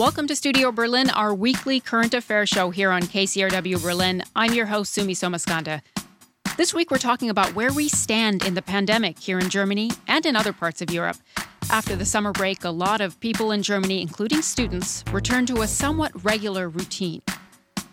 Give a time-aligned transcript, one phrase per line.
[0.00, 4.22] Welcome to Studio Berlin, our weekly current affairs show here on KCRW Berlin.
[4.34, 5.82] I'm your host, Sumi Somaskanda.
[6.56, 10.24] This week, we're talking about where we stand in the pandemic here in Germany and
[10.24, 11.18] in other parts of Europe.
[11.70, 15.68] After the summer break, a lot of people in Germany, including students, returned to a
[15.68, 17.20] somewhat regular routine.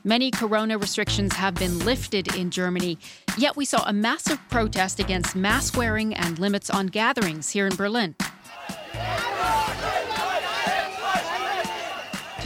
[0.06, 3.00] Many corona restrictions have been lifted in Germany,
[3.38, 7.76] yet we saw a massive protest against mask wearing and limits on gatherings here in
[7.76, 8.16] Berlin.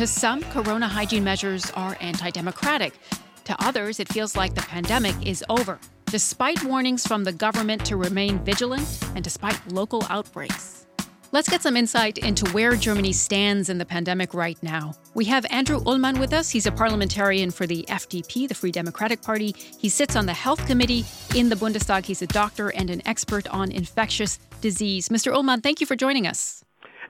[0.01, 2.95] To some, corona hygiene measures are anti democratic.
[3.43, 5.77] To others, it feels like the pandemic is over,
[6.07, 10.87] despite warnings from the government to remain vigilant and despite local outbreaks.
[11.31, 14.95] Let's get some insight into where Germany stands in the pandemic right now.
[15.13, 16.49] We have Andrew Ullmann with us.
[16.49, 19.53] He's a parliamentarian for the FDP, the Free Democratic Party.
[19.77, 21.05] He sits on the Health Committee
[21.35, 22.05] in the Bundestag.
[22.05, 25.09] He's a doctor and an expert on infectious disease.
[25.09, 25.31] Mr.
[25.31, 26.65] Ullmann, thank you for joining us.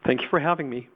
[0.05, 0.89] Thank you for having me.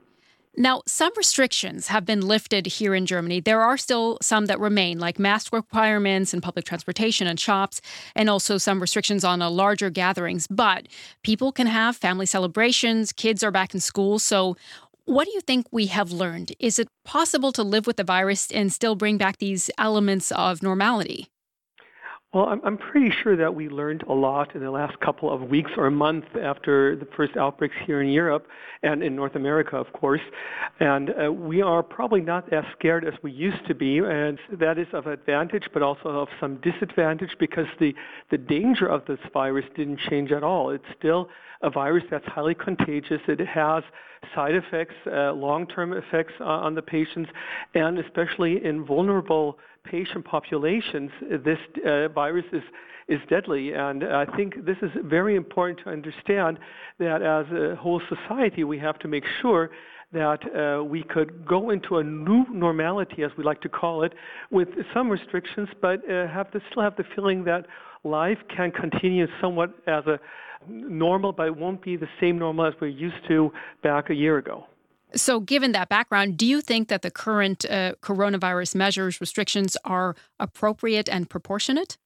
[0.58, 3.40] Now, some restrictions have been lifted here in Germany.
[3.40, 7.82] There are still some that remain, like mask requirements in public transportation and shops,
[8.14, 10.46] and also some restrictions on larger gatherings.
[10.46, 10.88] But
[11.22, 14.18] people can have family celebrations, kids are back in school.
[14.18, 14.56] So,
[15.04, 16.52] what do you think we have learned?
[16.58, 20.62] Is it possible to live with the virus and still bring back these elements of
[20.62, 21.28] normality?
[22.36, 25.48] Well, I'm, I'm pretty sure that we learned a lot in the last couple of
[25.48, 28.46] weeks or months after the first outbreaks here in Europe
[28.82, 30.20] and in North America, of course.
[30.78, 34.76] And uh, we are probably not as scared as we used to be, and that
[34.76, 37.94] is of advantage, but also of some disadvantage because the,
[38.30, 40.68] the danger of this virus didn't change at all.
[40.68, 41.30] It's still
[41.62, 43.22] a virus that's highly contagious.
[43.28, 43.82] It has
[44.34, 47.30] side effects, uh, long-term effects uh, on the patients,
[47.74, 49.56] and especially in vulnerable
[49.90, 51.10] patient populations,
[51.44, 52.62] this uh, virus is
[53.08, 53.72] is deadly.
[53.72, 56.58] And I think this is very important to understand
[56.98, 59.70] that as a whole society, we have to make sure
[60.12, 64.12] that uh, we could go into a new normality, as we like to call it,
[64.50, 67.66] with some restrictions, but uh, have still have the feeling that
[68.04, 70.18] life can continue somewhat as a
[70.68, 73.52] normal, but it won't be the same normal as we're used to
[73.82, 74.66] back a year ago.
[75.16, 80.14] So, given that background, do you think that the current uh, coronavirus measures, restrictions are
[80.38, 81.96] appropriate and proportionate?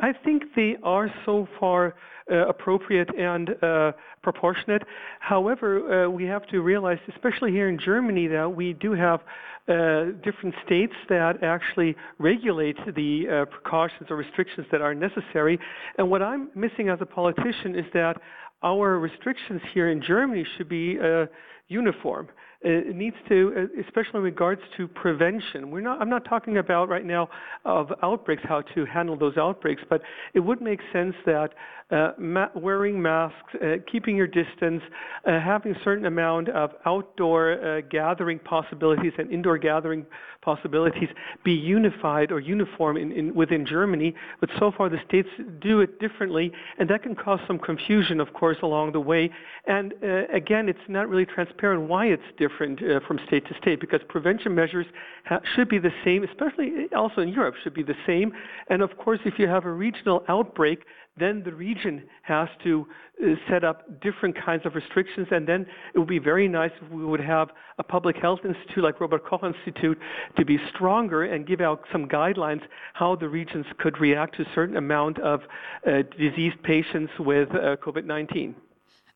[0.00, 1.94] I think they are so far
[2.30, 4.82] uh, appropriate and uh, proportionate.
[5.20, 9.20] However, uh, we have to realize, especially here in Germany, that we do have
[9.68, 15.58] uh, different states that actually regulate the uh, precautions or restrictions that are necessary.
[15.98, 18.20] And what I'm missing as a politician is that
[18.62, 21.26] our restrictions here in Germany should be uh,
[21.68, 22.28] uniform.
[22.66, 25.70] It needs to, especially in regards to prevention.
[25.70, 27.28] We're not, I'm not talking about right now
[27.66, 30.00] of outbreaks, how to handle those outbreaks, but
[30.32, 31.50] it would make sense that
[31.90, 34.82] uh, ma- wearing masks, uh, keeping your distance,
[35.26, 40.06] uh, having a certain amount of outdoor uh, gathering possibilities and indoor gathering
[40.40, 41.10] possibilities
[41.44, 44.14] be unified or uniform in, in, within Germany.
[44.40, 45.28] But so far, the states
[45.60, 49.30] do it differently, and that can cause some confusion, of course, along the way.
[49.66, 53.80] And uh, again, it's not really transparent why it's different uh, from state to state
[53.80, 54.86] because prevention measures
[55.24, 58.32] ha- should be the same, especially also in Europe, should be the same.
[58.68, 60.84] And of course, if you have a regional outbreak,
[61.16, 62.86] then the region has to
[63.22, 66.90] uh, set up different kinds of restrictions and then it would be very nice if
[66.90, 69.98] we would have a public health institute like Robert Koch Institute
[70.36, 72.62] to be stronger and give out some guidelines
[72.94, 75.40] how the regions could react to a certain amount of
[75.86, 78.54] uh, diseased patients with uh, COVID-19.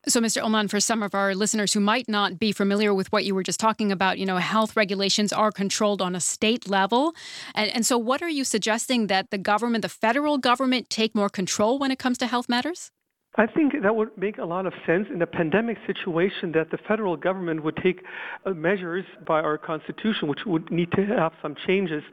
[0.07, 0.41] So, Mr.
[0.41, 3.43] Ullmann, for some of our listeners who might not be familiar with what you were
[3.43, 7.13] just talking about, you know, health regulations are controlled on a state level.
[7.53, 11.29] And, and so, what are you suggesting that the government, the federal government, take more
[11.29, 12.91] control when it comes to health matters?
[13.39, 16.77] I think that would make a lot of sense in a pandemic situation that the
[16.89, 18.01] federal government would take
[18.45, 22.03] uh, measures by our constitution, which would need to have some changes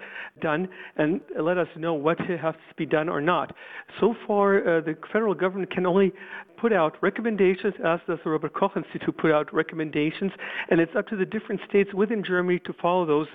[0.41, 3.53] done and let us know what has to be done or not.
[3.99, 6.13] So far, uh, the federal government can only
[6.61, 10.31] put out recommendations, as does the Robert Koch Institute put out recommendations,
[10.71, 13.27] and it's up to the different states within Germany to follow those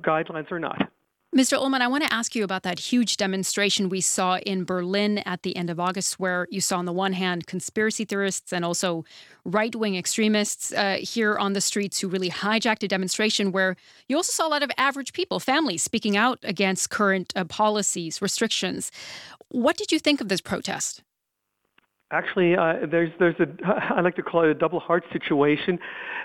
[0.00, 0.90] guidelines or not.
[1.36, 1.58] Mr.
[1.58, 5.42] Ullmann, I want to ask you about that huge demonstration we saw in Berlin at
[5.42, 9.04] the end of August, where you saw, on the one hand, conspiracy theorists and also
[9.44, 13.76] right wing extremists uh, here on the streets who really hijacked a demonstration, where
[14.08, 18.22] you also saw a lot of average people, families, speaking out against current uh, policies,
[18.22, 18.90] restrictions.
[19.48, 21.02] What did you think of this protest?
[22.12, 23.46] Actually, uh, there's there's a
[23.96, 25.76] I like to call it a double heart situation.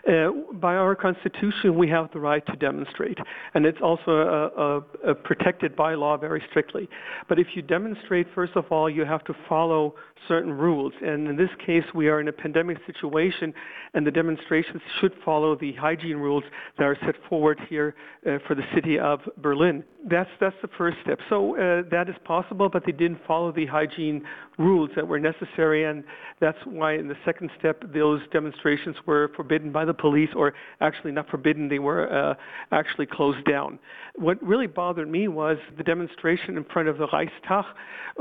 [0.08, 3.18] Uh, by our constitution, we have the right to demonstrate,
[3.56, 6.88] and it's also a, a, a protected by law very strictly.
[7.28, 9.96] But if you demonstrate, first of all, you have to follow
[10.28, 10.94] certain rules.
[11.02, 13.54] And in this case, we are in a pandemic situation,
[13.94, 16.44] and the demonstrations should follow the hygiene rules
[16.78, 17.96] that are set forward here
[18.26, 19.84] uh, for the city of Berlin.
[20.10, 21.20] That's that's the first step.
[21.30, 24.24] So uh, that is possible, but they didn't follow the hygiene
[24.58, 26.04] rules that were necessary, and
[26.40, 31.12] that's why in the second step those demonstrations were forbidden by the police, or actually
[31.12, 32.34] not forbidden, they were uh,
[32.72, 33.80] actually closed down.
[34.16, 37.66] What really bothered me was the demonstration in front of the Reichstag,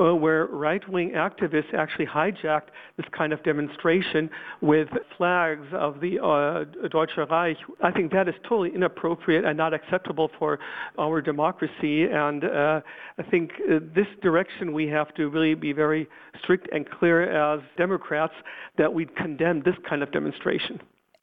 [0.01, 4.31] uh, where right-wing activists actually hijacked this kind of demonstration
[4.61, 7.57] with flags of the uh, Deutsche Reich.
[7.83, 10.59] I think that is totally inappropriate and not acceptable for
[10.99, 12.05] our democracy.
[12.05, 12.81] And uh,
[13.19, 16.09] I think uh, this direction we have to really be very
[16.43, 18.35] strict and clear as Democrats
[18.79, 20.81] that we condemn this kind of demonstration.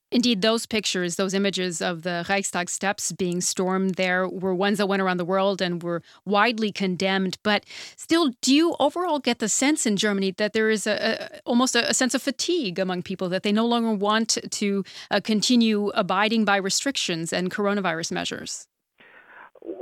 [0.10, 4.88] Indeed, those pictures, those images of the Reichstag steps being stormed there were ones that
[4.88, 7.38] went around the world and were widely condemned.
[7.44, 7.66] But
[7.98, 10.94] still, do you overall get the sense in Germany that there is a,
[11.36, 14.86] a almost a, a, sense of fatigue among people that they no longer want to
[15.12, 18.66] uh, continue abiding by restrictions and coronavirus measures?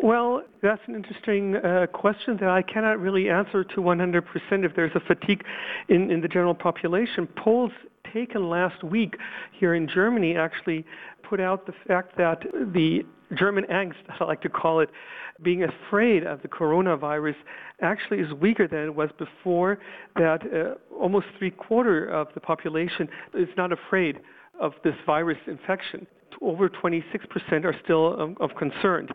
[0.02, 4.24] Well, that's an interesting uh, question that I cannot really answer to 100%
[4.66, 5.44] if there's a fatigue
[5.90, 7.28] in, in the general population.
[7.38, 7.72] Polls
[8.14, 9.16] taken last week
[9.52, 10.86] here in Germany actually
[11.28, 12.42] put out the fact that
[12.74, 13.04] the
[13.36, 14.90] German angst, as I like to call it,
[15.44, 17.36] being afraid of the coronavirus
[17.82, 19.80] actually is weaker than it was before,
[20.16, 24.20] that uh, almost three quarter of the population is not afraid
[24.60, 26.08] of this virus infection.
[26.42, 27.04] Over 26%
[27.66, 29.12] are still of, of concerned.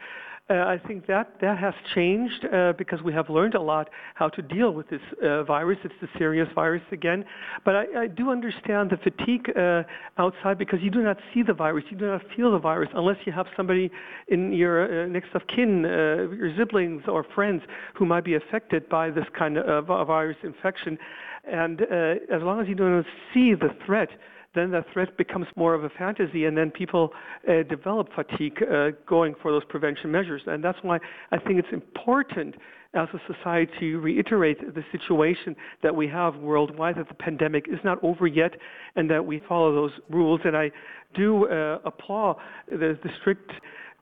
[0.51, 4.29] Uh, I think that that has changed uh, because we have learned a lot how
[4.31, 5.79] to deal with this uh, virus.
[5.85, 7.25] It's a serious virus again,
[7.65, 9.85] but I, I do understand the fatigue uh,
[10.19, 13.19] outside because you do not see the virus, you do not feel the virus unless
[13.27, 13.93] you have somebody
[14.27, 15.89] in your uh, next of kin, uh,
[16.35, 17.63] your siblings or friends
[17.95, 20.99] who might be affected by this kind of virus infection.
[21.45, 24.09] And as long as you don't see the threat,
[24.55, 27.11] then the threat becomes more of a fantasy, and then people
[27.49, 30.43] uh, develop fatigue uh, going for those prevention measures.
[30.47, 30.99] And that's why
[31.31, 32.57] I think it's important
[32.95, 37.79] as a society to reiterate the situation that we have worldwide, that the pandemic is
[37.85, 38.53] not over yet,
[38.97, 40.41] and that we follow those rules.
[40.45, 40.73] And I
[41.15, 42.37] do uh, applaud
[42.69, 43.53] the, the strict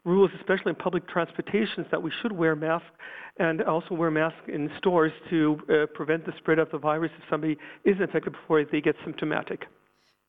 [0.05, 2.89] rules, especially in public transportations, that we should wear masks
[3.39, 7.25] and also wear masks in stores to uh, prevent the spread of the virus if
[7.29, 9.67] somebody is infected before they get symptomatic.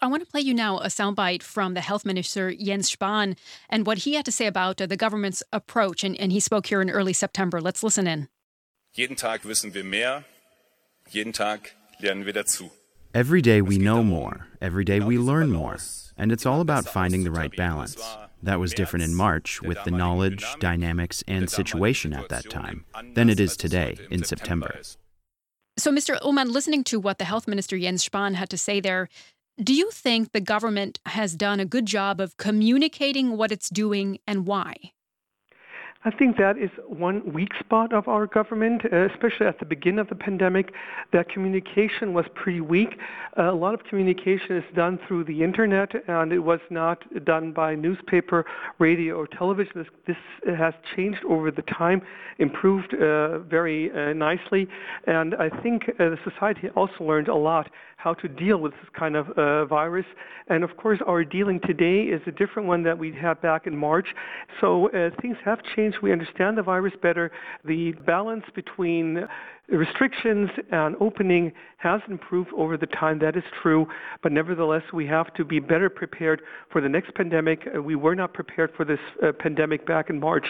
[0.02, 3.36] I want to play you now a soundbite from the health minister, Jens Spahn,
[3.70, 6.06] and what he had to say about uh, the government's approach.
[6.06, 7.60] And, and he spoke here in early September.
[7.60, 8.30] Let's listen in.
[8.96, 10.24] Jeden Tag wissen wir mehr,
[11.12, 12.72] jeden Tag lernen wir dazu.
[13.14, 15.78] Every day we know more, every day we learn more,
[16.16, 17.98] and it's all about finding the right balance.
[18.42, 22.86] That was different in March with the knowledge, dynamics, and situation at that time
[23.16, 24.80] than it is today in September.
[25.78, 26.20] So, Mr.
[26.22, 29.08] Ullmann, listening to what the health minister Jens Spahn had to say there,
[29.62, 34.20] do you think the government has done a good job of communicating what it's doing
[34.26, 34.94] and why?
[36.06, 40.00] I think that is one weak spot of our government, uh, especially at the beginning
[40.00, 40.72] of the pandemic.
[41.12, 42.98] That communication was pretty weak.
[43.38, 47.52] Uh, a lot of communication is done through the internet, and it was not done
[47.52, 48.46] by newspaper,
[48.80, 49.86] radio, or television.
[50.08, 50.16] This,
[50.58, 52.02] has changed over the time,
[52.40, 54.68] improved uh, very nicely,
[55.06, 59.18] and I think the society also learned a lot how to deal with this kind
[59.18, 60.06] of virus.
[60.48, 63.76] And of course, our dealing today is a different one that we had back in
[63.76, 64.08] March.
[64.62, 64.90] So
[65.22, 66.02] things have changed change.
[66.02, 67.32] We understand the virus better.
[67.66, 69.26] The balance between
[69.70, 73.20] restrictions and opening has improved over the time.
[73.20, 73.88] That is true.
[74.24, 76.42] But nevertheless, we have to be better prepared
[76.72, 77.68] for the next pandemic.
[77.76, 80.46] Uh, we were not prepared for this uh, pandemic back in March.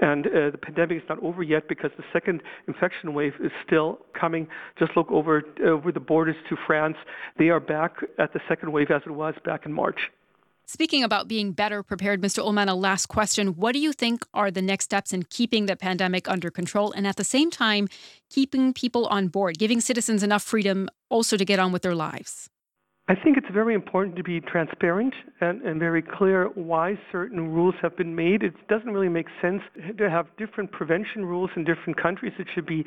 [0.00, 4.00] And uh, the pandemic is not over yet because the second infection wave is still
[4.18, 4.48] coming.
[4.78, 6.96] Just look over, over the borders to France.
[7.38, 9.98] They are back at the second wave as it was back in March.
[10.66, 12.42] Speaking about being better prepared, Mr.
[12.42, 13.48] Ullmann, a last question.
[13.48, 17.06] What do you think are the next steps in keeping the pandemic under control and
[17.06, 17.86] at the same time
[18.30, 22.48] keeping people on board, giving citizens enough freedom also to get on with their lives?
[23.06, 27.74] I think it's very important to be transparent and, and, very clear why certain rules
[27.82, 28.42] have been made.
[28.42, 29.60] It doesn't really make sense
[29.98, 32.32] to have different prevention rules in different countries.
[32.38, 32.82] It should be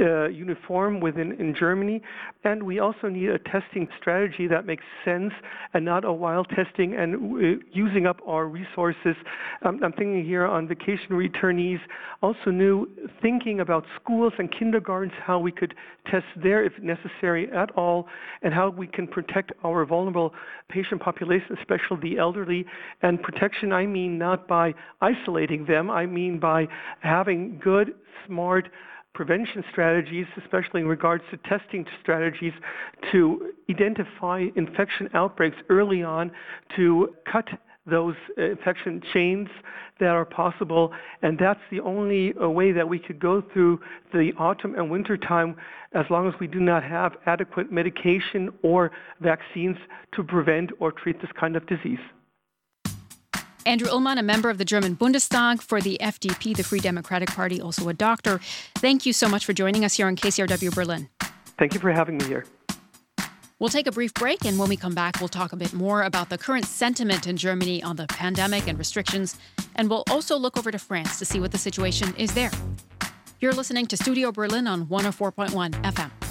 [0.00, 2.00] uh, uniform within in Germany.
[2.44, 5.32] And we also need a testing strategy that makes sense
[5.74, 9.16] and not a wild testing and uh, using up our resources.
[9.64, 11.80] Um, I'm thinking here on vacation returnees,
[12.22, 12.88] also new
[13.20, 15.74] thinking about schools and kindergartens, how we could
[16.08, 18.06] test there if necessary at all,
[18.42, 20.32] and how we can protect our vulnerable
[20.68, 22.66] patient population, especially the elderly.
[23.02, 26.66] And protection, I mean not by isolating them, I mean by
[27.00, 27.94] having good,
[28.26, 28.68] smart,
[29.14, 32.52] prevention strategies, especially in regards to testing strategies,
[33.12, 36.30] to identify infection outbreaks early on,
[36.76, 37.48] to cut
[37.86, 39.48] those uh, infection chains
[39.98, 43.80] that are possible, and that's the only uh, way that we could go through
[44.12, 45.56] the autumn and winter time
[45.92, 48.90] as long as we do not have adequate medication or
[49.20, 49.76] vaccines
[50.14, 51.98] to prevent or treat this kind of disease.
[53.64, 57.60] Andrew Ullmann, a member of the German Bundestag for the FDP, the Free Democratic Party,
[57.60, 58.38] also a doctor.
[58.76, 61.08] Thank you so much for joining us here on KCRW Berlin.
[61.58, 62.44] Thank you for having me here.
[63.58, 66.02] We'll take a brief break, and when we come back, we'll talk a bit more
[66.02, 69.38] about the current sentiment in Germany on the pandemic and restrictions,
[69.76, 72.50] and we'll also look over to France to see what the situation is there.
[73.40, 76.25] You're listening to Studio Berlin on 104.1 FM.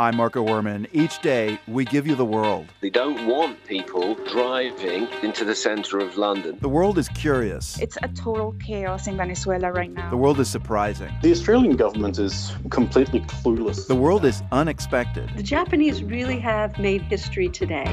[0.00, 0.88] I'm Marco Werman.
[0.94, 2.72] Each day, we give you the world.
[2.80, 6.56] They don't want people driving into the center of London.
[6.58, 7.78] The world is curious.
[7.78, 10.08] It's a total chaos in Venezuela right now.
[10.08, 11.12] The world is surprising.
[11.20, 13.88] The Australian government is completely clueless.
[13.88, 15.32] The world is unexpected.
[15.36, 17.84] The Japanese really have made history today.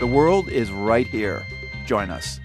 [0.00, 1.44] The world is right here.
[1.84, 2.40] Join us.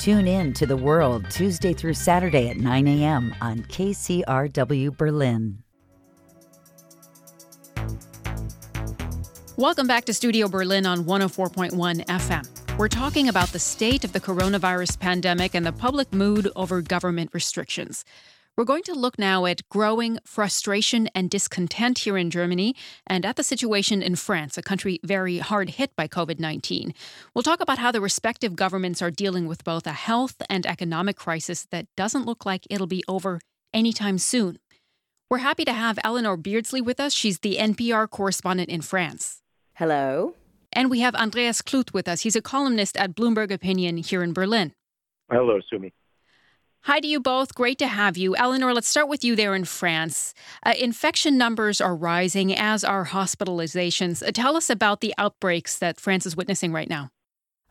[0.00, 3.32] Tune in to The World Tuesday through Saturday at 9 a.m.
[3.40, 5.62] on KCRW Berlin.
[9.58, 12.78] Welcome back to Studio Berlin on 104.1 FM.
[12.78, 17.28] We're talking about the state of the coronavirus pandemic and the public mood over government
[17.34, 18.02] restrictions.
[18.56, 22.74] We're going to look now at growing frustration and discontent here in Germany
[23.06, 26.94] and at the situation in France, a country very hard hit by COVID 19.
[27.34, 31.16] We'll talk about how the respective governments are dealing with both a health and economic
[31.16, 33.38] crisis that doesn't look like it'll be over
[33.74, 34.56] anytime soon.
[35.28, 37.12] We're happy to have Eleanor Beardsley with us.
[37.12, 39.41] She's the NPR correspondent in France.
[39.74, 40.34] Hello.
[40.72, 42.20] And we have Andreas Kluth with us.
[42.20, 44.72] He's a columnist at Bloomberg Opinion here in Berlin.
[45.30, 45.92] Hello, Sumi.
[46.86, 47.54] Hi to you both.
[47.54, 48.34] Great to have you.
[48.36, 50.34] Eleanor, let's start with you there in France.
[50.66, 54.26] Uh, infection numbers are rising, as are hospitalizations.
[54.26, 57.10] Uh, tell us about the outbreaks that France is witnessing right now.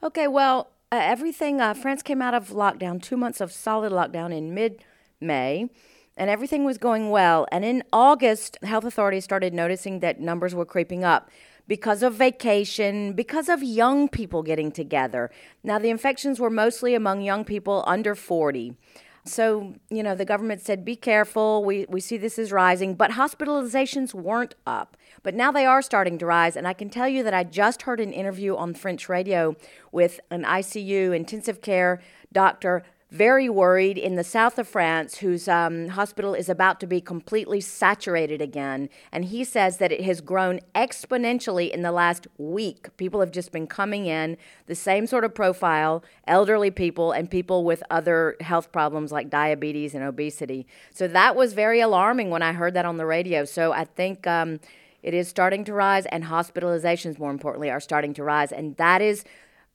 [0.01, 4.33] Okay, well, uh, everything, uh, France came out of lockdown, two months of solid lockdown
[4.35, 4.83] in mid
[5.19, 5.69] May,
[6.15, 7.45] and everything was going well.
[7.51, 11.29] And in August, health authorities started noticing that numbers were creeping up
[11.67, 15.31] because of vacation, because of young people getting together.
[15.63, 18.75] Now, the infections were mostly among young people under 40.
[19.23, 21.63] So, you know, the government said, be careful.
[21.63, 24.97] We, we see this is rising, but hospitalizations weren't up.
[25.21, 26.55] But now they are starting to rise.
[26.55, 29.55] And I can tell you that I just heard an interview on French radio
[29.91, 32.01] with an ICU intensive care
[32.33, 37.01] doctor very worried in the south of France, whose um, hospital is about to be
[37.01, 38.87] completely saturated again.
[39.11, 42.95] And he says that it has grown exponentially in the last week.
[42.95, 44.37] People have just been coming in,
[44.67, 49.93] the same sort of profile elderly people and people with other health problems like diabetes
[49.93, 50.65] and obesity.
[50.93, 53.45] So that was very alarming when I heard that on the radio.
[53.45, 54.25] So I think.
[54.25, 54.59] Um,
[55.03, 58.51] it is starting to rise, and hospitalizations, more importantly, are starting to rise.
[58.51, 59.25] And that is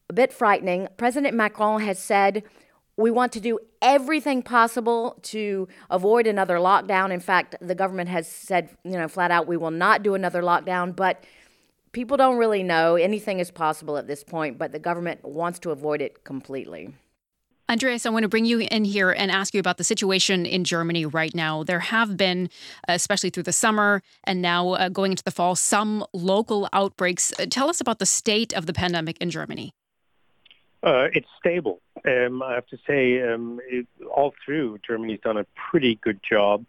[0.09, 0.87] a bit frightening.
[0.97, 2.45] President Macron has said
[2.97, 7.11] we want to do everything possible to avoid another lockdown.
[7.11, 10.43] In fact, the government has said, you know, flat out, we will not do another
[10.43, 10.97] lockdown.
[10.97, 11.23] But
[11.93, 12.97] people don't really know.
[12.97, 16.95] Anything is possible at this point, but the government wants to avoid it completely.
[17.69, 20.62] Andreas, I want to bring you in here and ask you about the situation in
[20.62, 21.65] Germany right now.
[21.65, 22.49] There have been,
[22.87, 27.33] especially through the summer and now uh, going into the fall, some local outbreaks.
[27.41, 29.73] Uh, tell us about the state of the pandemic in Germany.
[30.87, 31.81] Uh, it's stable.
[32.07, 36.64] Um, I have to say, um, it, all through, Germany's done a pretty good job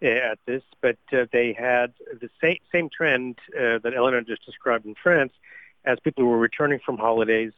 [0.00, 4.46] uh, at this, but uh, they had the same, same trend uh, that Eleanor just
[4.46, 5.32] described in France.
[5.84, 7.52] As people were returning from holidays,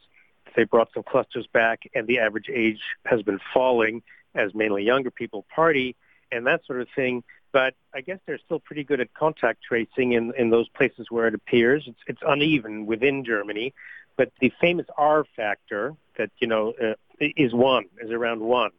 [0.56, 4.02] they brought some clusters back, and the average age has been falling
[4.34, 5.96] as mainly younger people party
[6.32, 7.22] and that sort of thing.
[7.52, 11.26] But I guess they're still pretty good at contact tracing in, in those places where
[11.26, 11.84] it appears.
[11.86, 13.74] It's, it's uneven within Germany.
[14.16, 18.70] But the famous R factor that, you know, uh, is one, is around one.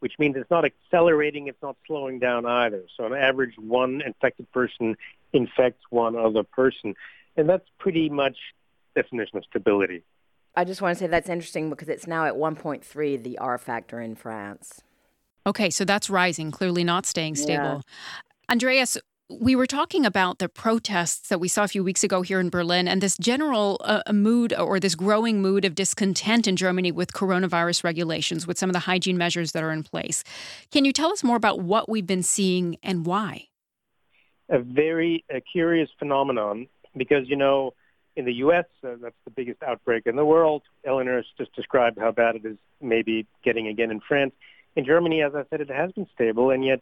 [0.00, 2.84] which means it's not accelerating, it's not slowing down either.
[2.96, 4.96] So on average, one infected person
[5.32, 6.94] infects one other person.
[7.36, 8.36] And that's pretty much
[8.94, 10.02] definition of stability.
[10.54, 14.00] I just want to say that's interesting because it's now at 1.3, the R factor
[14.00, 14.82] in France.
[15.46, 17.64] Okay, so that's rising, clearly not staying stable.
[17.64, 17.80] Yeah.
[18.50, 22.38] Andreas, we were talking about the protests that we saw a few weeks ago here
[22.38, 26.92] in Berlin and this general uh, mood or this growing mood of discontent in Germany
[26.92, 30.22] with coronavirus regulations, with some of the hygiene measures that are in place.
[30.70, 33.48] Can you tell us more about what we've been seeing and why?
[34.48, 37.74] A very uh, curious phenomenon because, you know,
[38.14, 40.62] in the U.S., uh, that's the biggest outbreak in the world.
[40.84, 44.32] Eleanor has just described how bad it is maybe getting again in France.
[44.76, 46.80] In Germany, as I said, it has been stable, and yet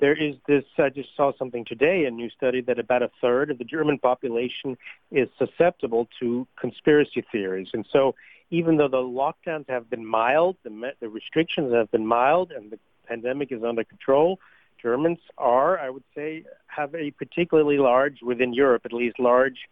[0.00, 3.50] there is this, I just saw something today, a new study that about a third
[3.50, 4.76] of the German population
[5.10, 7.68] is susceptible to conspiracy theories.
[7.72, 8.14] And so
[8.50, 12.78] even though the lockdowns have been mild, the, the restrictions have been mild, and the
[13.06, 14.40] pandemic is under control,
[14.82, 19.68] Germans are, I would say, have a particularly large, within Europe at least, large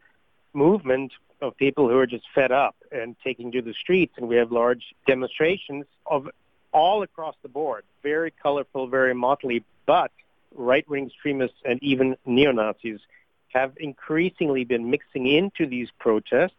[0.54, 4.14] movement of people who are just fed up and taking to the streets.
[4.16, 6.28] And we have large demonstrations of
[6.72, 10.10] all across the board, very colorful, very motley, but
[10.54, 13.00] right-wing extremists and even neo-Nazis
[13.48, 16.54] have increasingly been mixing into these protests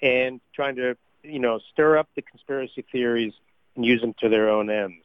[0.00, 3.32] and trying to, you know, stir up the conspiracy theories
[3.76, 5.04] and use them to their own ends.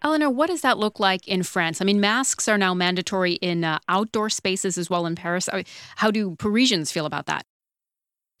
[0.00, 1.80] Eleanor, what does that look like in France?
[1.80, 5.48] I mean, masks are now mandatory in uh, outdoor spaces as well in Paris.
[5.96, 7.42] How do Parisians feel about that?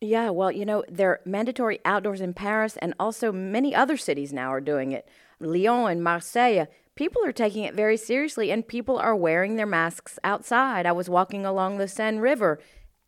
[0.00, 4.52] Yeah, well, you know, they're mandatory outdoors in Paris, and also many other cities now
[4.52, 5.08] are doing it.
[5.40, 6.66] Lyon and Marseille,
[6.98, 10.84] people are taking it very seriously, and people are wearing their masks outside.
[10.84, 12.58] I was walking along the Seine River.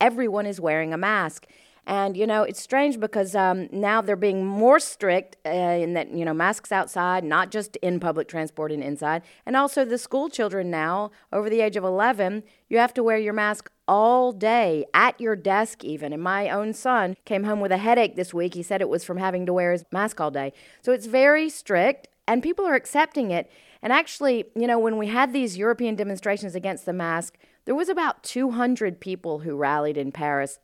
[0.00, 1.49] Everyone is wearing a mask.
[1.88, 6.12] And, you know, it's strange because um, now they're being more strict uh, in that,
[6.12, 9.23] you know, masks outside, not just in public transport and inside.
[9.44, 13.18] And also the school children now, over the age of 11, you have to wear
[13.18, 16.12] your mask all day, at your desk even.
[16.12, 18.54] And my own son came home with a headache this week.
[18.54, 20.52] He said it was from having to wear his mask all day.
[20.80, 23.50] So it's very strict, and people are accepting it.
[23.82, 27.88] And actually, you know, when we had these European demonstrations against the mask, there was
[27.88, 30.58] about 200 people who rallied in Paris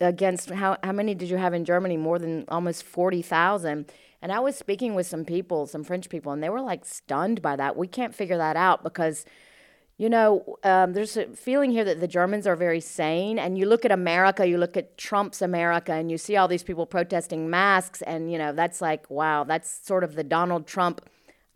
[0.00, 1.96] against how, how many did you have in Germany?
[1.96, 3.90] More than almost 40,000.
[4.22, 7.42] And I was speaking with some people, some French people, and they were like stunned
[7.42, 7.76] by that.
[7.76, 9.24] We can't figure that out because,
[9.98, 13.38] you know, um, there's a feeling here that the Germans are very sane.
[13.38, 16.62] And you look at America, you look at Trump's America, and you see all these
[16.62, 18.00] people protesting masks.
[18.02, 21.02] And, you know, that's like, wow, that's sort of the Donald Trump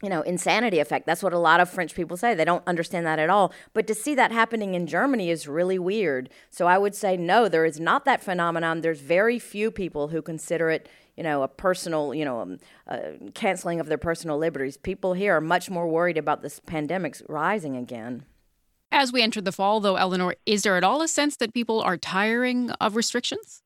[0.03, 1.07] you know, insanity effect.
[1.07, 2.35] That's what a lot of French people say.
[2.35, 3.53] They don't understand that at all.
[3.75, 6.31] But to see that happening in Germany is really weird.
[6.51, 8.81] So I would say no, there is not that phenomenon.
[8.81, 12.99] There's very few people who consider it, you know, a personal, you know, um, uh,
[13.35, 14.77] canceling of their personal liberties.
[14.77, 18.25] People here are much more worried about this pandemic's rising again.
[18.91, 21.83] As we enter the fall, though, Eleanor, is there at all a sense that people
[21.83, 23.63] are tiring of restrictions?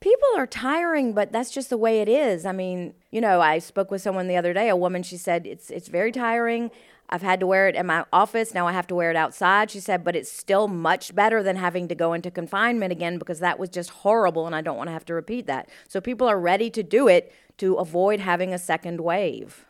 [0.00, 2.46] People are tiring, but that's just the way it is.
[2.46, 5.46] I mean, you know, I spoke with someone the other day, a woman, she said,
[5.46, 6.70] it's, it's very tiring.
[7.10, 8.52] I've had to wear it in my office.
[8.52, 9.70] Now I have to wear it outside.
[9.70, 13.40] She said, but it's still much better than having to go into confinement again because
[13.40, 15.70] that was just horrible and I don't want to have to repeat that.
[15.88, 19.67] So people are ready to do it to avoid having a second wave.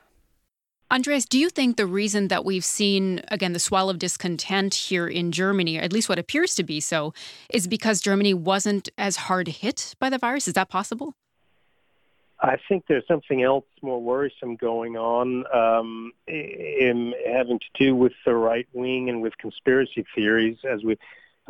[0.90, 5.07] Andreas, do you think the reason that we've seen, again, the swell of discontent here
[5.07, 7.12] in Germany, at least what appears to be so,
[7.53, 10.48] is because Germany wasn't as hard hit by the virus?
[10.48, 11.12] Is that possible?
[12.40, 18.12] I think there's something else more worrisome going on um, in having to do with
[18.24, 20.57] the right wing and with conspiracy theories.
[20.64, 20.96] As we,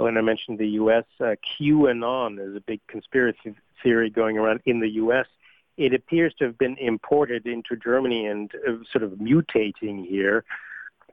[0.01, 1.05] Elena mentioned, the U.S.
[1.20, 5.27] Uh, QAnon is a big conspiracy theory going around in the U.S
[5.78, 10.44] it appears to have been imported into Germany and uh, sort of mutating here.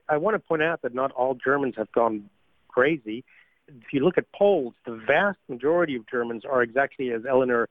[0.10, 2.30] I want to point out that not all Germans have gone
[2.68, 3.24] crazy.
[3.68, 7.70] If you look at polls, the vast majority of Germans are exactly as Eleanor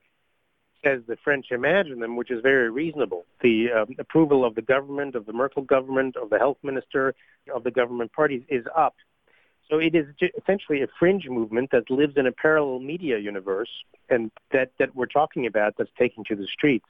[0.85, 3.25] says the French imagine them, which is very reasonable.
[3.43, 7.15] The um, approval of the government, of the Merkel government, of the health minister,
[7.53, 8.95] of the government parties is up.
[9.71, 10.07] So it is
[10.41, 13.71] essentially a fringe movement that lives in a parallel media universe
[14.11, 16.89] and that, that we're talking about that's taking to the streets.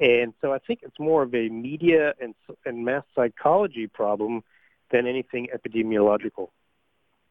[0.00, 4.42] And so I think it's more of a media and, and mass psychology problem
[4.90, 6.48] than anything epidemiological.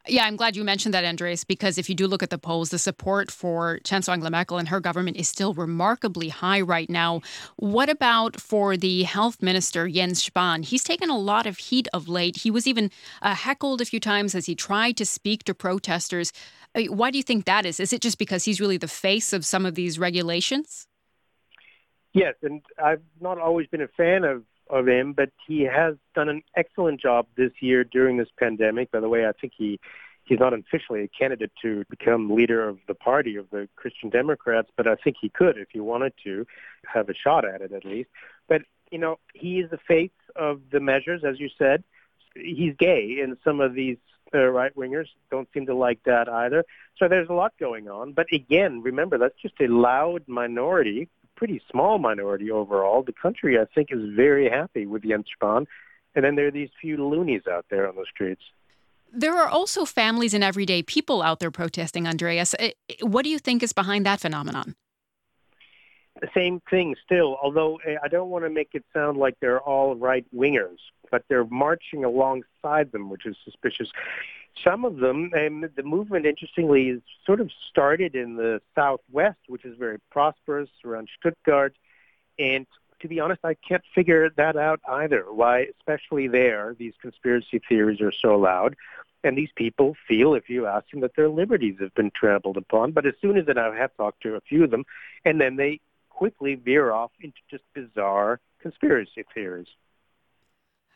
[0.08, 2.70] Yeah, I'm glad you mentioned that, Andres, because if you do look at the polls,
[2.70, 7.22] the support for Chancellor Angela Merkel and her government is still remarkably high right now.
[7.58, 10.66] What about for the health minister, Jens Spahn?
[10.66, 12.38] He's taken a lot of heat of late.
[12.38, 12.90] He was even
[13.22, 16.34] uh, heckled a few times as he tried to speak to protesters.
[16.74, 17.80] Uh, why do you think that is?
[17.80, 20.88] Is it just because he's really the face of some of these regulations?
[22.14, 26.30] Yes, and I've not always been a fan of of him, but he has done
[26.30, 28.92] an excellent job this year during this pandemic.
[28.92, 29.80] By the way, I think he
[30.24, 34.70] he's not officially a candidate to become leader of the party of the Christian Democrats,
[34.78, 36.46] but I think he could if he wanted to
[36.86, 38.10] have a shot at it at least.
[38.48, 41.84] But you know, he is the face of the measures, as you said.
[42.36, 43.98] He's gay, and some of these
[44.34, 46.64] uh, right wingers don't seem to like that either.
[46.98, 48.14] So there's a lot going on.
[48.14, 51.10] But again, remember that's just a loud minority,
[51.42, 53.02] pretty small minority overall.
[53.02, 55.66] The country, I think, is very happy with Jens Spahn.
[56.14, 58.44] And then there are these few loonies out there on the streets.
[59.12, 62.54] There are also families and everyday people out there protesting, Andreas.
[63.02, 64.76] What do you think is behind that phenomenon?
[66.22, 69.62] The same thing still, although eh, I don't want to make it sound like they're
[69.62, 70.78] all right wingers,
[71.10, 73.90] but they're marching alongside them, which is suspicious.
[74.64, 79.66] Some of them, and the movement, interestingly, is sort of started in the southwest, which
[79.66, 81.76] is very prosperous around Stuttgart.
[82.38, 82.68] And
[83.02, 85.26] to be honest, I can't figure that out either.
[85.32, 88.76] Why, especially there, these conspiracy theories are so loud.
[89.24, 92.92] And these people feel, if you ask them, that their liberties have been trampled upon.
[92.92, 94.86] But as soon as I have talked to a few of them,
[95.26, 99.68] and then they quickly veer off into just bizarre conspiracy theories.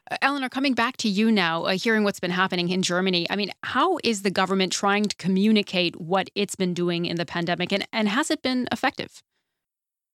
[0.09, 3.35] Uh, Eleanor, coming back to you now, uh, hearing what's been happening in Germany, I
[3.35, 7.71] mean, how is the government trying to communicate what it's been doing in the pandemic,
[7.71, 9.23] and, and has it been effective?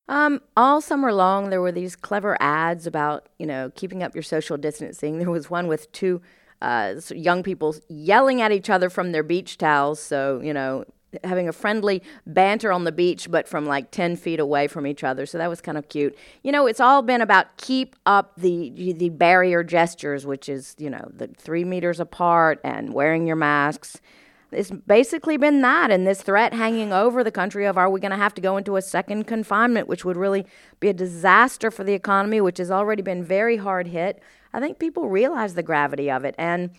[0.08, 4.23] Um, all summer long, there were these clever ads about, you know, keeping up your
[4.23, 5.17] social distancing.
[5.21, 6.21] There was one with two
[6.62, 9.99] uh, young people yelling at each other from their beach towels.
[9.99, 10.86] So, you know,
[11.24, 15.04] having a friendly banter on the beach, but from like 10 feet away from each
[15.04, 15.26] other.
[15.26, 16.17] So that was kind of cute.
[16.43, 20.89] You know, it's all been about keep up the, the barrier gestures, which is, you
[20.89, 24.00] know, the three meters apart and wearing your masks
[24.52, 28.12] it's basically been that and this threat hanging over the country of are we going
[28.12, 30.45] to have to go into a second confinement which would really
[30.80, 34.21] be a disaster for the economy which has already been very hard hit
[34.54, 36.69] i think people realize the gravity of it and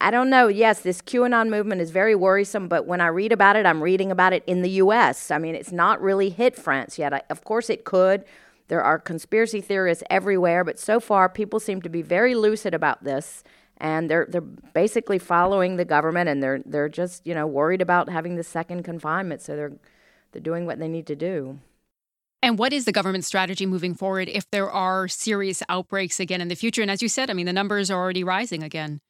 [0.00, 0.48] i don't know.
[0.48, 4.10] Yes this qanon movement is very worrisome but when i read about it i'm reading
[4.10, 7.12] about it in the us i mean it's not really hit france yet.
[7.12, 8.24] I, of course it could.
[8.68, 13.04] There are conspiracy theorists everywhere but so far people seem to be very lucid about
[13.04, 13.44] this
[13.78, 18.08] and they're they're basically following the government and they're they're just you know worried about
[18.08, 19.72] having the second confinement so they're
[20.32, 21.60] they're doing what they need to do.
[22.42, 26.48] And what is the government strategy moving forward if there are serious outbreaks again in
[26.48, 26.82] the future?
[26.82, 29.00] And as you said i mean the numbers are already rising again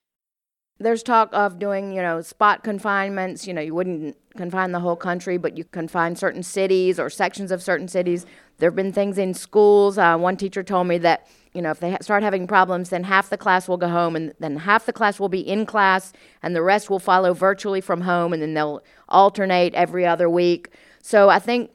[0.79, 3.47] there's talk of doing you know spot confinements.
[3.47, 7.51] You know you wouldn't confine the whole country but you confine certain cities or sections
[7.51, 8.27] of certain cities.
[8.59, 9.99] There have been things in schools.
[9.99, 13.31] Uh, one teacher told me that you know, if they start having problems, then half
[13.31, 16.55] the class will go home, and then half the class will be in class, and
[16.55, 20.71] the rest will follow virtually from home, and then they'll alternate every other week.
[21.01, 21.71] So I think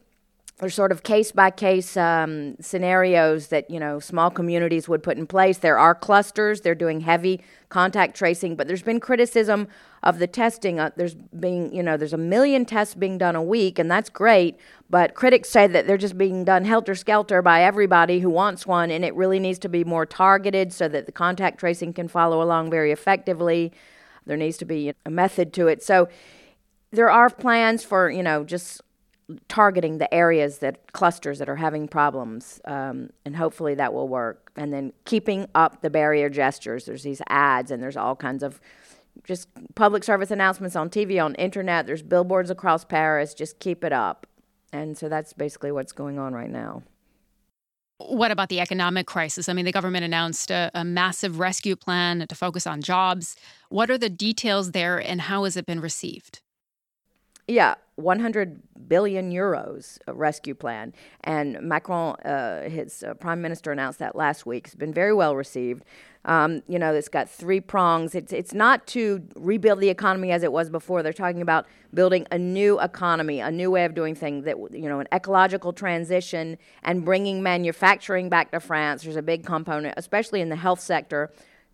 [0.60, 5.18] there's sort of case by case um, scenarios that you know small communities would put
[5.18, 5.58] in place.
[5.58, 9.70] There are clusters; they're doing heavy contact tracing, but there's been criticism
[10.04, 10.80] of the testing.
[10.80, 14.10] Uh, there's being you know there's a million tests being done a week, and that's
[14.10, 14.58] great.
[14.90, 18.92] But critics say that they're just being done helter skelter by everybody who wants one,
[18.92, 22.42] and it really needs to be more targeted so that the contact tracing can follow
[22.42, 23.72] along very effectively.
[24.26, 25.82] There needs to be a method to it.
[25.82, 26.10] So
[26.92, 28.82] there are plans for you know just
[29.48, 34.52] targeting the areas that clusters that are having problems, um, and hopefully that will work.
[34.56, 36.86] And then keeping up the barrier gestures.
[36.86, 38.60] There's these ads, and there's all kinds of
[39.24, 41.86] just public service announcements on TV, on internet.
[41.86, 43.34] There's billboards across Paris.
[43.34, 44.26] Just keep it up.
[44.72, 46.84] And so that's basically what's going on right now.
[47.98, 49.50] What about the economic crisis?
[49.50, 53.36] I mean, the government announced a, a, massive rescue plan to focus on jobs.
[53.68, 56.40] What are the details there, and how has it been received?
[57.46, 60.94] Yeah, 100 billion euros rescue plan.
[61.24, 64.68] And Macron, uh, his uh, prime minister, announced that last week.
[64.68, 65.86] It's been very well received.
[66.26, 68.14] Um, you know, it's got three prongs.
[68.14, 71.02] It's, it's not to rebuild the economy as it was before.
[71.02, 74.90] They're talking about building a new economy, a new way of doing things, that, you
[74.90, 79.04] know, an ecological transition and bringing manufacturing back to France.
[79.04, 81.32] There's a big component, especially in the health sector,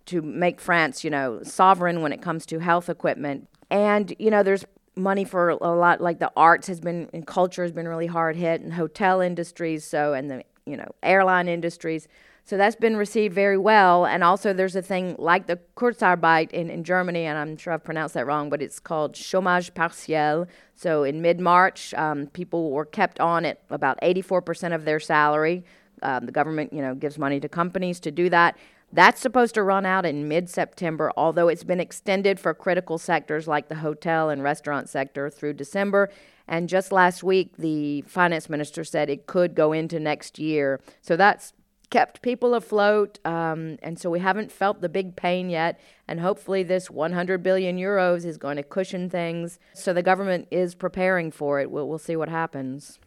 [0.08, 3.50] to make France, you know, sovereign when it comes to health equipment.
[3.72, 4.64] And, you know, there's
[4.96, 8.36] money for a lot like the arts has been and culture has been really hard
[8.36, 12.08] hit and hotel industries so and the you know airline industries.
[12.48, 16.70] So that's been received very well and also there's a thing like the kurzarbeit in,
[16.70, 20.48] in germany and i'm sure i've pronounced that wrong but it's called chômage partiel.
[20.76, 25.64] So in mid-march um, people were kept on at about 84% of their salary.
[26.04, 28.58] Um, the government you know gives money to companies to do that
[28.96, 33.48] that's supposed to run out in mid September, although it's been extended for critical sectors
[33.48, 36.10] like the hotel and restaurant sector through December.
[36.48, 40.80] And just last week, the finance minister said it could go into next year.
[41.02, 41.54] So that's
[41.90, 43.20] kept people afloat.
[43.26, 45.80] Um, and so we haven't felt the big pain yet.
[46.08, 49.60] And hopefully, this 100 billion euros is going to cushion things.
[49.74, 51.72] So the government is preparing for it.
[51.72, 53.00] We'll, we'll see what happens.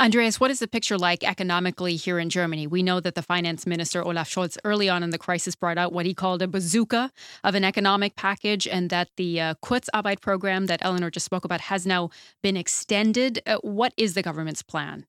[0.00, 2.68] Andreas, what is the picture like economically here in Germany?
[2.68, 5.92] We know that the finance minister Olaf Scholz early on in the crisis brought out
[5.92, 7.10] what he called a bazooka
[7.42, 11.62] of an economic package, and that the uh, Kurzarbeit program that Eleanor just spoke about
[11.62, 12.10] has now
[12.42, 13.42] been extended.
[13.44, 15.04] Uh, what is the government's plan?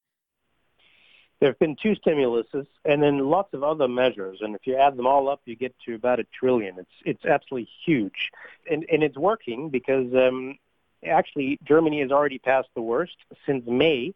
[1.39, 4.97] There have been two stimuluses and then lots of other measures, and if you add
[4.97, 6.80] them all up, you get to about a trillion.
[6.80, 8.32] It's it's absolutely huge,
[8.69, 10.58] and and it's working because um,
[11.06, 14.15] actually Germany has already passed the worst since May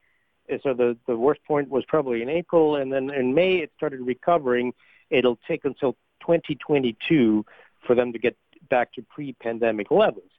[0.51, 3.71] Uh, so the, the worst point was probably in April, and then in May it
[3.75, 4.73] started recovering.
[5.09, 7.45] It'll take until 2022
[7.85, 8.35] for them to get
[8.69, 10.29] back to pre-pandemic levels.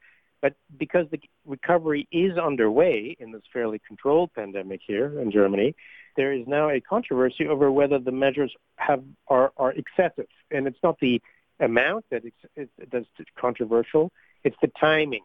[0.45, 5.75] But because the recovery is underway in this fairly controlled pandemic here in Germany,
[6.17, 10.27] there is now a controversy over whether the measures have are, are excessive.
[10.51, 11.23] And it's not the
[11.61, 12.25] amount that
[12.57, 13.07] is that's
[13.38, 14.12] controversial;
[14.45, 15.25] it's the timing.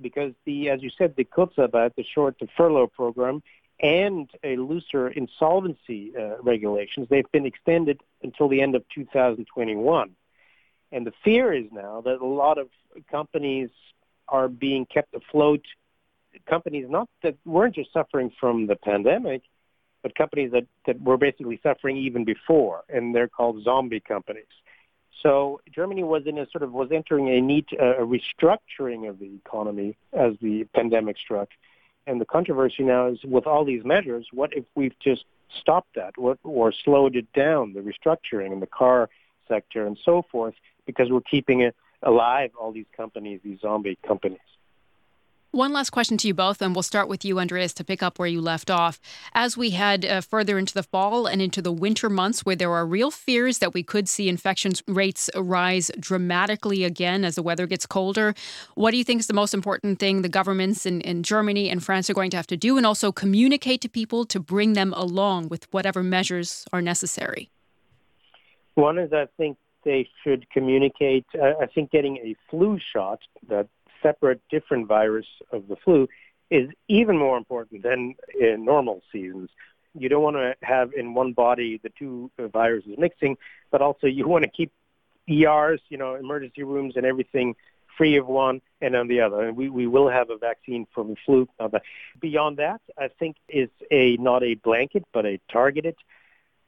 [0.00, 3.42] Because the, as you said, the Kurzarbeit, the short the furlough program,
[3.80, 10.10] and a looser insolvency uh, regulations, they've been extended until the end of 2021.
[10.90, 12.68] And the fear is now that a lot of
[13.10, 13.70] companies
[14.26, 15.64] are being kept afloat.
[16.48, 19.42] Companies not that weren't just suffering from the pandemic,
[20.02, 24.46] but companies that, that were basically suffering even before, and they're called zombie companies.
[25.22, 29.34] So Germany was in a sort of was entering a neat uh, restructuring of the
[29.34, 31.48] economy as the pandemic struck
[32.08, 35.24] and the controversy now is with all these measures, what if we've just
[35.60, 39.10] stopped that what, or slowed it down, the restructuring in the car
[39.46, 40.54] sector and so forth,
[40.86, 44.38] because we're keeping it alive, all these companies, these zombie companies.
[45.52, 48.18] One last question to you both, and we'll start with you, Andreas, to pick up
[48.18, 49.00] where you left off.
[49.32, 52.70] As we head uh, further into the fall and into the winter months, where there
[52.70, 57.66] are real fears that we could see infection rates rise dramatically again as the weather
[57.66, 58.34] gets colder,
[58.74, 61.82] what do you think is the most important thing the governments in, in Germany and
[61.82, 64.92] France are going to have to do, and also communicate to people to bring them
[64.98, 67.48] along with whatever measures are necessary?
[68.74, 71.24] One is, I think, they should communicate.
[71.34, 73.68] I think getting a flu shot that
[74.02, 76.08] separate, different virus of the flu
[76.50, 79.50] is even more important than in normal seasons.
[79.94, 83.36] You don't want to have in one body the two viruses mixing,
[83.70, 84.72] but also you want to keep
[85.28, 87.54] ERs, you know, emergency rooms and everything
[87.96, 89.42] free of one and on the other.
[89.42, 91.48] And we, we will have a vaccine for the flu.
[92.20, 95.96] Beyond that, I think is a not a blanket, but a targeted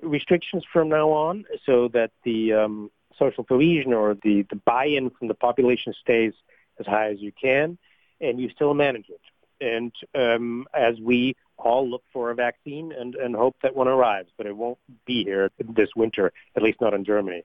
[0.03, 5.29] restrictions from now on so that the um, social cohesion or the, the buy-in from
[5.29, 6.33] the population stays
[6.81, 7.79] as high as you can,
[8.21, 9.21] and you still manage it.
[9.61, 14.31] And um, as we all look for a vaccine and, and hope that one arrives,
[14.37, 17.45] but it won't be here this winter, at least not in Germany.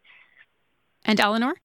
[1.03, 1.55] And Eleanor?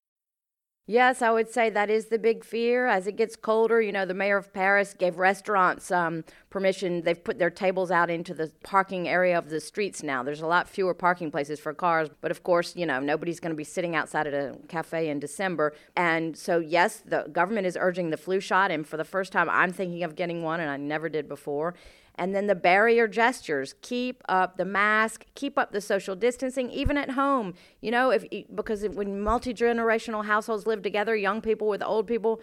[0.91, 2.89] Yes, I would say that is the big fear.
[2.89, 7.03] As it gets colder, you know, the mayor of Paris gave restaurants um, permission.
[7.03, 10.25] They've put their tables out into the parking area of the streets now.
[10.25, 13.53] There's a lot fewer parking places for cars, but of course, you know, nobody's going
[13.53, 15.75] to be sitting outside at a cafe in December.
[15.97, 19.49] And so, yes, the government is urging the flu shot, and for the first time,
[19.49, 21.77] I'm thinking of getting one, and I never did before.
[22.17, 26.97] And then the barrier gestures keep up the mask, keep up the social distancing, even
[26.97, 27.55] at home.
[27.81, 32.41] You know, if because when multi generational households live together, young people with old people,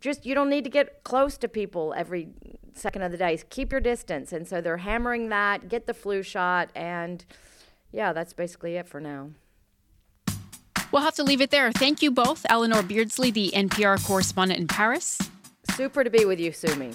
[0.00, 2.28] just you don't need to get close to people every
[2.74, 3.38] second of the day.
[3.50, 4.32] Keep your distance.
[4.32, 7.24] And so they're hammering that, get the flu shot, and
[7.90, 9.30] yeah, that's basically it for now.
[10.90, 11.72] We'll have to leave it there.
[11.72, 15.18] Thank you both, Eleanor Beardsley, the NPR correspondent in Paris.
[15.74, 16.92] Super to be with you, Sumi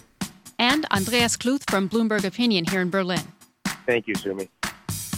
[0.60, 3.22] and Andreas Kluth from Bloomberg Opinion here in Berlin.
[3.86, 4.50] Thank you, Sumi.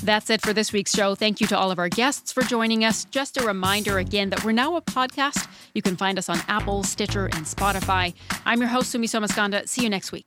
[0.04, 1.14] That's it for this week's show.
[1.16, 3.04] Thank you to all of our guests for joining us.
[3.06, 5.48] Just a reminder again that we're now a podcast.
[5.74, 8.14] You can find us on Apple, Stitcher, and Spotify.
[8.46, 9.68] I'm your host, Sumi Somaskanda.
[9.68, 10.26] See you next week.